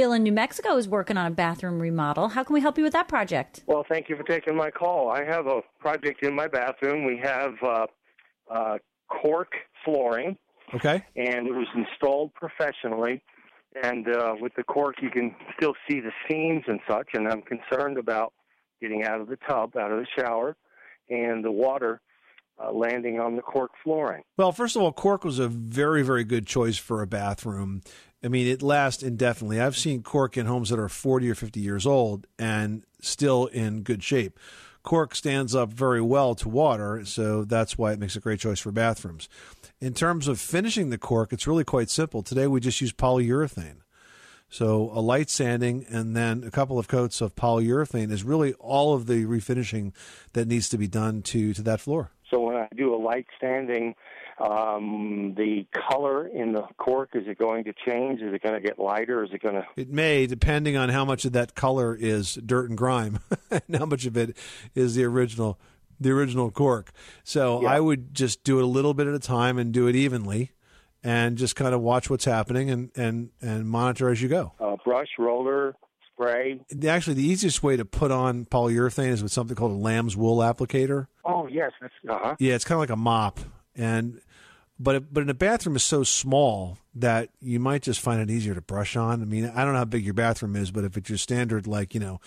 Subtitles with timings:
[0.00, 2.28] Bill in New Mexico is working on a bathroom remodel.
[2.28, 3.64] How can we help you with that project?
[3.66, 5.10] Well, thank you for taking my call.
[5.10, 7.04] I have a project in my bathroom.
[7.04, 7.86] We have uh,
[8.50, 9.52] uh, cork
[9.84, 10.38] flooring.
[10.74, 11.04] Okay.
[11.16, 13.22] And it was installed professionally.
[13.82, 17.08] And uh, with the cork, you can still see the seams and such.
[17.12, 18.32] And I'm concerned about
[18.80, 20.56] getting out of the tub, out of the shower,
[21.10, 22.00] and the water
[22.62, 24.22] uh, landing on the cork flooring.
[24.36, 27.82] Well, first of all, cork was a very, very good choice for a bathroom.
[28.22, 29.60] I mean, it lasts indefinitely.
[29.60, 33.82] I've seen cork in homes that are 40 or 50 years old and still in
[33.82, 34.38] good shape.
[34.82, 38.60] Cork stands up very well to water, so that's why it makes a great choice
[38.60, 39.28] for bathrooms.
[39.80, 42.22] In terms of finishing the cork, it's really quite simple.
[42.22, 43.76] Today we just use polyurethane.
[44.50, 48.94] So a light sanding and then a couple of coats of polyurethane is really all
[48.94, 49.92] of the refinishing
[50.32, 52.10] that needs to be done to to that floor.
[52.72, 53.94] So when I do a light sanding,
[54.38, 58.20] um, the color in the cork is it going to change?
[58.20, 59.22] Is it going to get lighter?
[59.24, 59.66] Is it going to?
[59.76, 63.18] It may, depending on how much of that color is dirt and grime,
[63.50, 64.36] and how much of it
[64.74, 65.58] is the original
[66.02, 66.92] the original cork.
[67.24, 67.72] So Yeah.
[67.74, 70.52] I would just do it a little bit at a time and do it evenly,
[71.04, 74.52] and just kind of watch what's happening and and and monitor as you go.
[74.58, 75.74] Uh, brush, roller,
[76.14, 76.60] spray.
[76.88, 80.38] Actually, the easiest way to put on polyurethane is with something called a lamb's wool
[80.38, 81.08] applicator.
[81.22, 82.36] Oh yes, that's uh huh.
[82.38, 83.40] Yeah, it's kind of like a mop,
[83.74, 84.20] and
[84.78, 88.30] but it, but in a bathroom is so small that you might just find it
[88.30, 89.22] easier to brush on.
[89.22, 91.66] I mean, I don't know how big your bathroom is, but if it's your standard
[91.66, 92.20] like you know,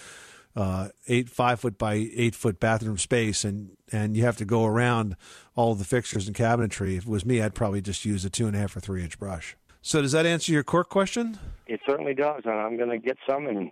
[0.55, 4.65] uh, eight five foot by eight foot bathroom space, and and you have to go
[4.65, 5.15] around
[5.55, 8.47] all the fixtures and cabinetry, if it was me, I'd probably just use a two
[8.47, 9.57] and a half or three inch brush.
[9.81, 11.37] So does that answer your cork question?
[11.67, 13.71] It certainly does, and I'm going to get some and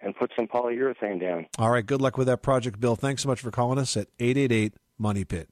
[0.00, 1.46] and put some polyurethane down.
[1.58, 2.96] All right, good luck with that project, Bill.
[2.96, 5.48] Thanks so much for calling us at eight eight eight Money Pit.